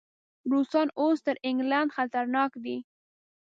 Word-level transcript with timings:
روسان 0.51 0.87
اوس 0.99 1.17
تر 1.25 1.35
انګلینډ 1.47 1.89
خطرناک 1.95 2.51
دي. 2.63 2.77